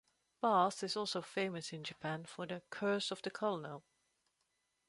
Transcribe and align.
Bass 0.41 0.81
is 0.81 0.97
also 0.97 1.21
famous 1.21 1.71
in 1.71 1.83
Japan 1.83 2.25
for 2.25 2.47
the 2.47 2.63
"Curse 2.71 3.11
of 3.11 3.21
the 3.21 3.29
Colonel". 3.29 3.83